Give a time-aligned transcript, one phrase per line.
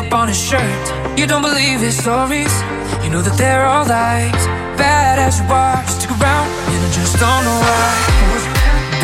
[0.00, 0.84] up on his shirt.
[1.18, 2.52] You don't believe his stories.
[3.04, 4.42] You know that they're all lies.
[4.80, 7.92] Bad as you are, you stick around, and I just don't know why.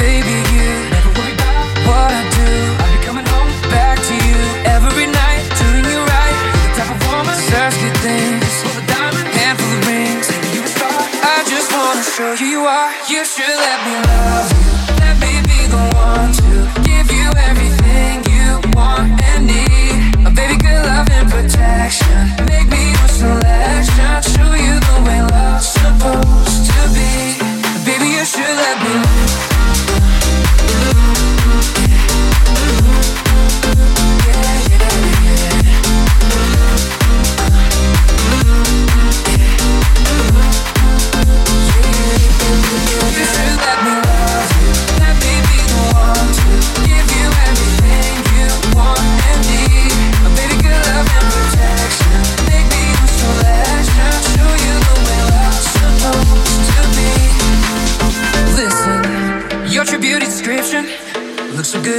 [0.01, 2.49] Baby, you never worry about what I do.
[2.81, 6.37] I'll be coming home back to you every night, doing you right.
[6.55, 8.53] You're the type of woman says good things.
[8.65, 11.01] Full of diamonds, handful of rings, saying you a star.
[11.35, 12.93] I just wanna show you you are.
[13.13, 14.66] You should let me love you.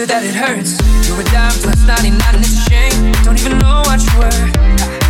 [0.08, 0.80] that it hurts.
[1.08, 3.11] You're a dime, plus 99 and it's a shame.
[3.23, 5.06] Don't even know what you were.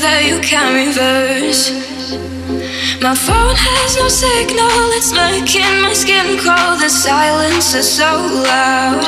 [0.00, 1.68] that you can reverse.
[3.04, 6.80] My phone has no signal, it's making my skin crawl.
[6.80, 9.04] The silence is so loud.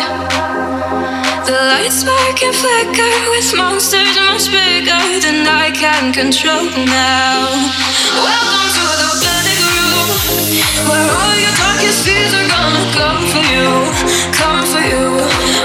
[1.48, 7.48] The lights spark and flicker with monsters much bigger than I can control now.
[8.20, 10.08] Welcome to the panic room,
[10.92, 13.68] where all your darkest fears are gonna come for you,
[14.36, 15.05] come for you.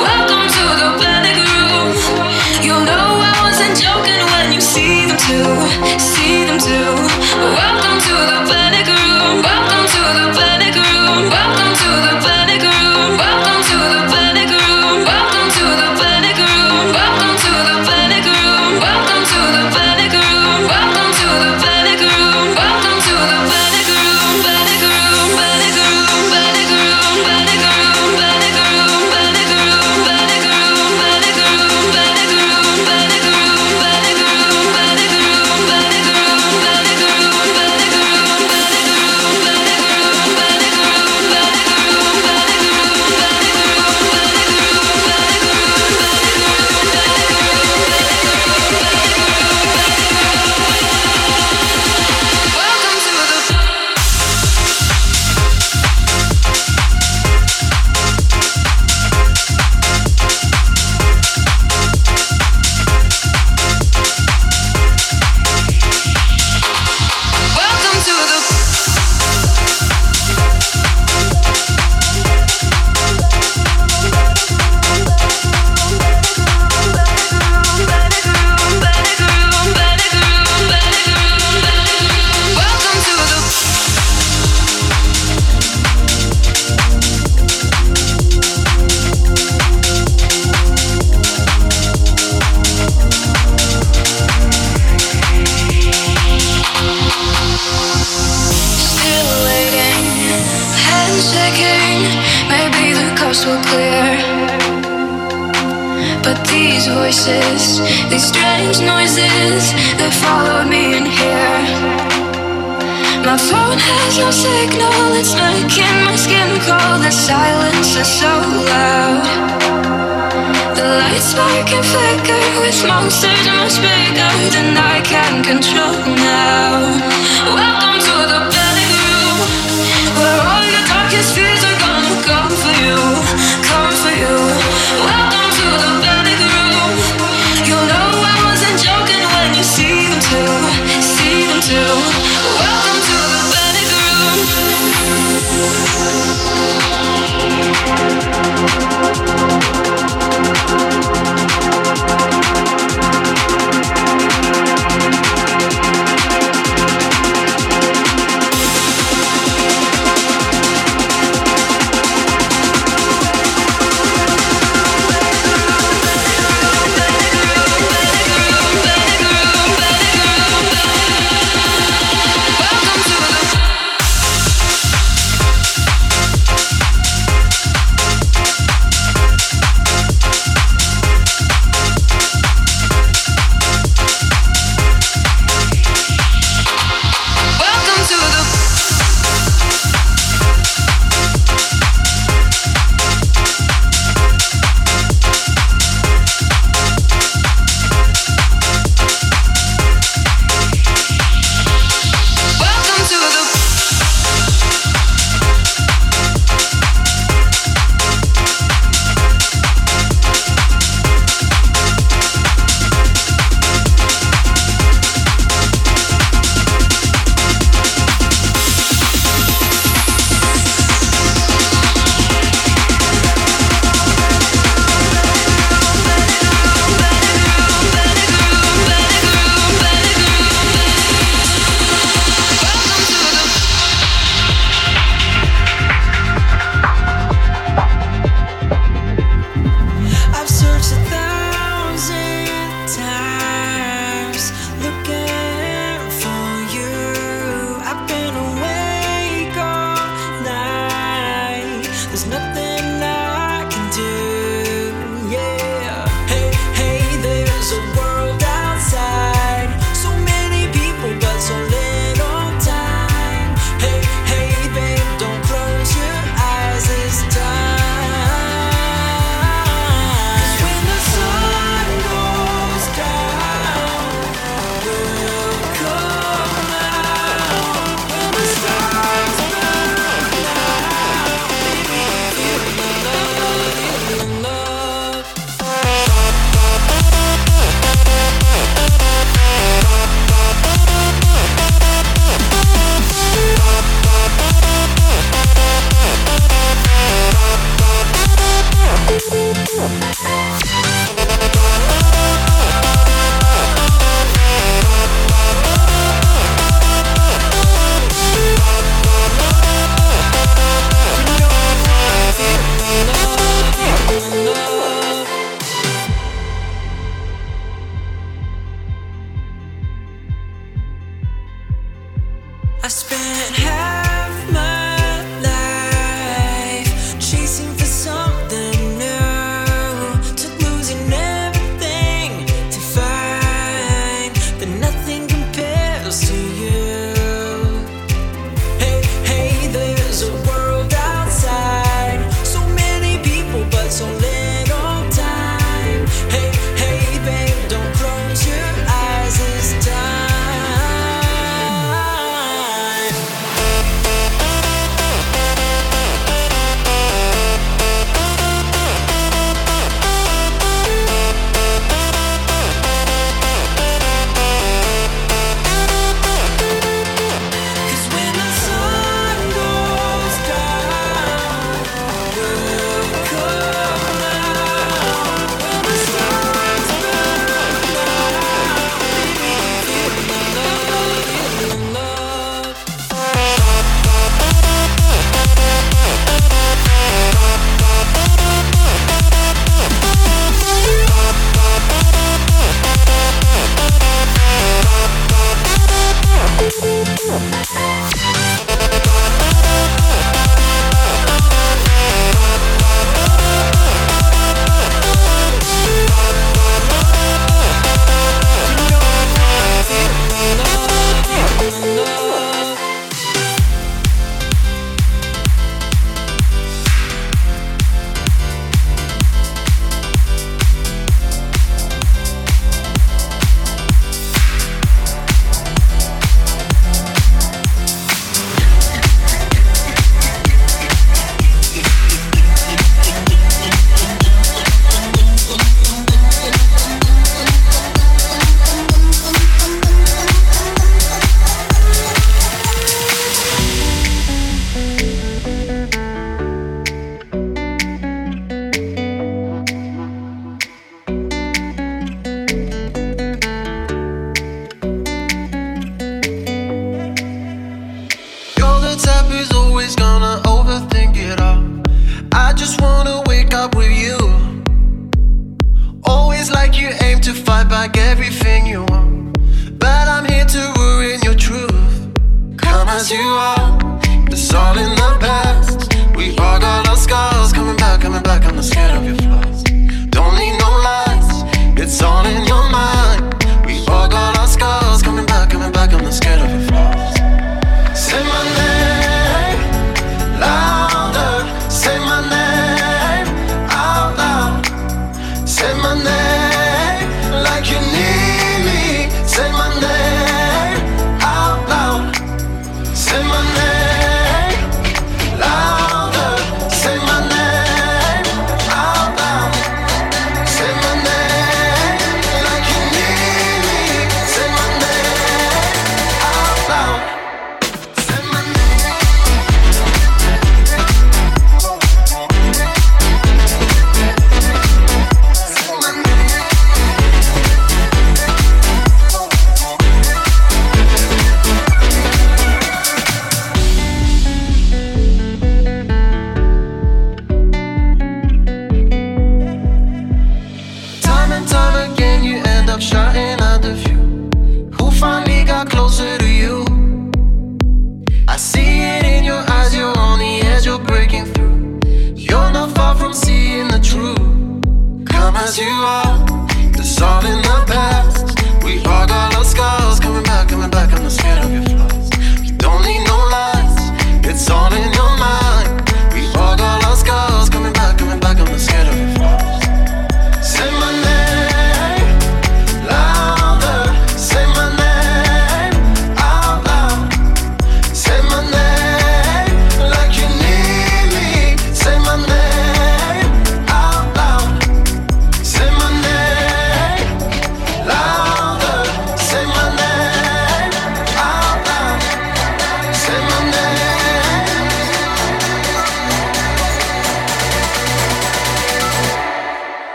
[0.00, 1.92] Welcome to the panic room.
[2.64, 6.94] You know I wasn't joking see them too, see them too.
[7.56, 9.59] Welcome to the panic room.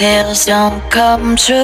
[0.00, 1.60] Tales don't come true.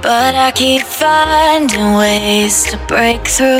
[0.00, 3.58] But I keep finding ways to break through.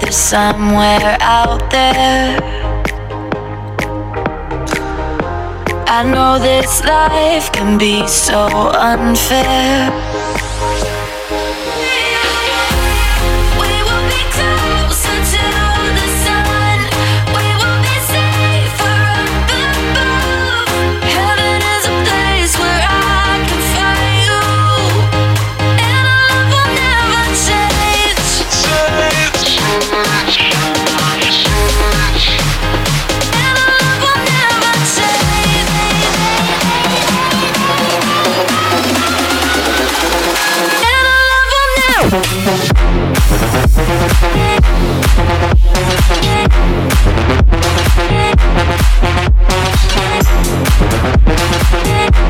[0.00, 2.38] There's somewhere out there.
[5.86, 10.09] I know this life can be so unfair.
[43.92, 44.22] Thank
[52.14, 52.29] you.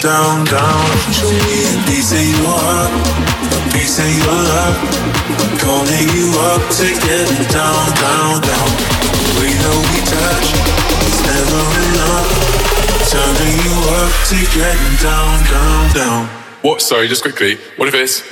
[0.00, 0.84] Down, down.
[1.12, 2.92] Show me a piece of your heart,
[3.52, 4.76] a piece of your love.
[5.40, 8.68] I'm calling you up to get down, down, down.
[9.12, 10.48] The way that we touch
[11.04, 12.28] is never enough.
[13.12, 16.22] Turning you up to get down, down, down.
[16.62, 16.80] What?
[16.80, 17.56] Sorry, just quickly.
[17.76, 18.22] What if it's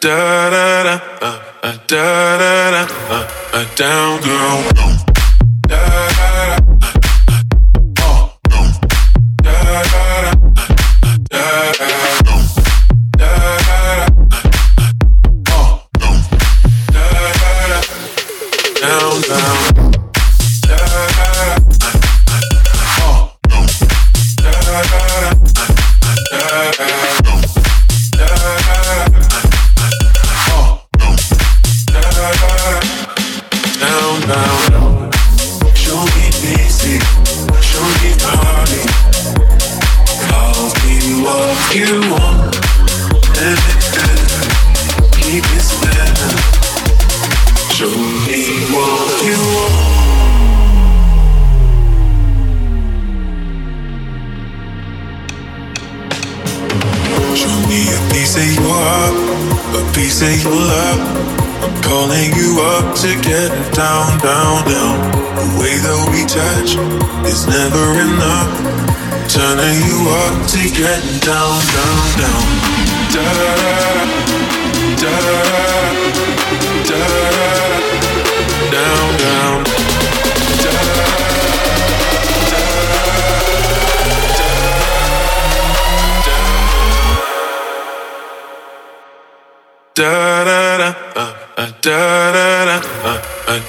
[0.00, 4.62] Da da da, uh, uh, da da da, uh, uh, down, girl.
[5.66, 6.17] Da,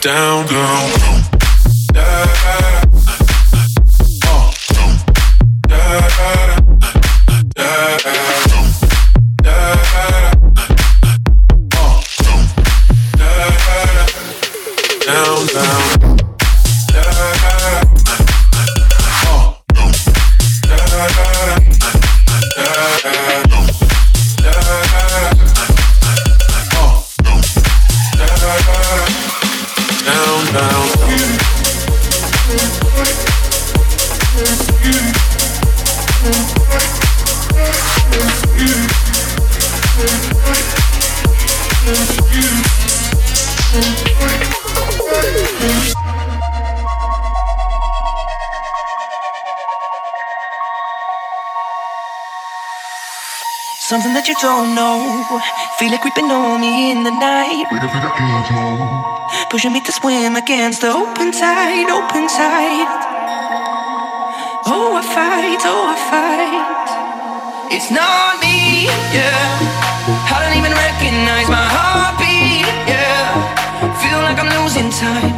[0.06, 1.19] uh, down,
[54.70, 55.40] don't know.
[55.78, 57.66] Feel it creeping on me in the night.
[59.50, 62.90] Pushing me to swim against the open tide, open tide.
[64.66, 67.74] Oh, I fight, oh, I fight.
[67.76, 69.34] It's not me, yeah.
[70.30, 73.26] I don't even recognize my heartbeat, yeah.
[74.02, 75.34] Feel like I'm losing time.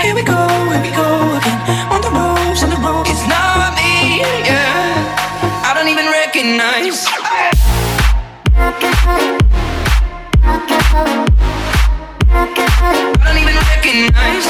[0.00, 0.40] Here we go,
[0.72, 1.60] here we go again.
[1.92, 3.10] On the ropes, on the ropes.
[3.10, 5.68] It's not me, yeah.
[5.68, 7.29] I don't even recognize.
[9.02, 9.08] I
[13.24, 14.46] don't even recognize.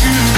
[0.00, 0.37] I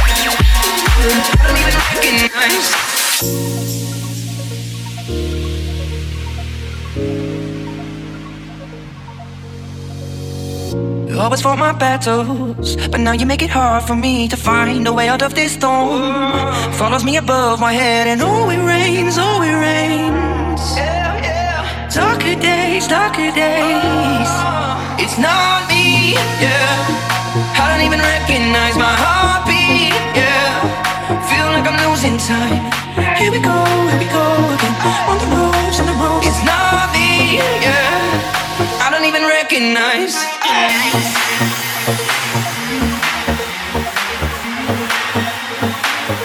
[11.21, 14.93] always fought my battles, but now you make it hard for me to find a
[14.93, 16.51] way out of this storm.
[16.73, 20.63] Follows me above my head, and oh, it rains, oh, it rains.
[21.93, 24.31] Darker days, darker days.
[25.03, 27.59] It's not me, yeah.
[27.61, 30.57] I don't even recognize my heartbeat, yeah.
[31.29, 32.65] Feel like I'm losing time.
[33.19, 33.57] Here we go,
[33.91, 34.75] here we go again.
[35.11, 36.25] On the ropes, on the ropes.
[36.25, 37.80] It's not me, yeah
[39.01, 40.15] don't even recognize.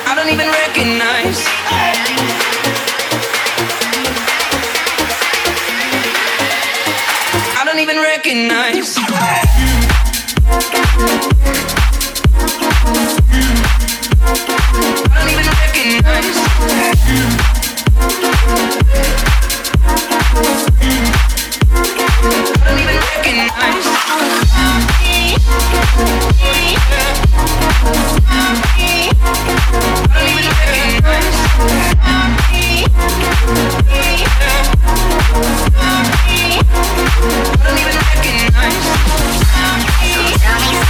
[0.04, 1.40] I don't even recognize.
[7.56, 8.98] I don't even recognize.
[14.98, 17.35] I don't even recognize.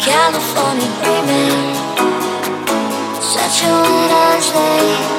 [0.00, 1.74] California dreaming,
[3.20, 5.17] such a winter's day.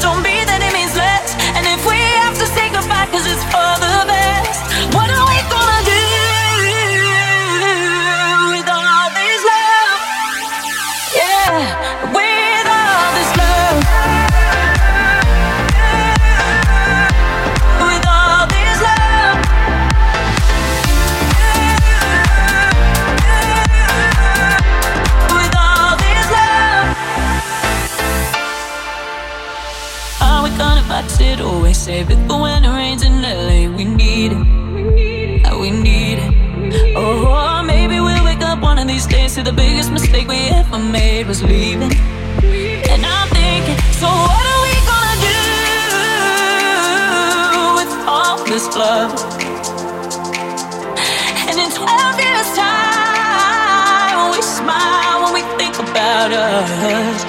[0.00, 0.29] don't be
[39.44, 41.92] to the biggest mistake we ever made was leaving.
[42.92, 45.36] And I'm thinking, so what are we gonna do
[47.78, 49.12] with all this love?
[51.48, 57.19] And in 12 years' time, we smile when we think about us.